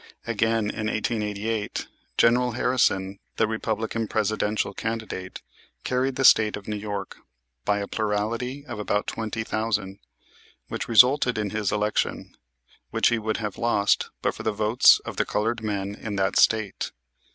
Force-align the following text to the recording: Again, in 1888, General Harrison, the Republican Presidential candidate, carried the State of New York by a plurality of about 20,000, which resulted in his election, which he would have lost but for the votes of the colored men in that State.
Again, 0.25 0.71
in 0.71 0.87
1888, 0.87 1.85
General 2.17 2.53
Harrison, 2.53 3.19
the 3.35 3.45
Republican 3.45 4.07
Presidential 4.07 4.73
candidate, 4.73 5.43
carried 5.83 6.15
the 6.15 6.25
State 6.25 6.57
of 6.57 6.67
New 6.67 6.75
York 6.75 7.17
by 7.65 7.77
a 7.77 7.87
plurality 7.87 8.65
of 8.65 8.79
about 8.79 9.05
20,000, 9.05 9.99
which 10.69 10.87
resulted 10.87 11.37
in 11.37 11.51
his 11.51 11.71
election, 11.71 12.35
which 12.89 13.09
he 13.09 13.19
would 13.19 13.37
have 13.37 13.59
lost 13.59 14.09
but 14.23 14.33
for 14.33 14.41
the 14.41 14.51
votes 14.51 14.97
of 15.05 15.17
the 15.17 15.23
colored 15.25 15.61
men 15.61 15.93
in 15.93 16.15
that 16.15 16.35
State. 16.35 16.91